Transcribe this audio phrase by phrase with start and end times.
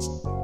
[0.00, 0.39] え?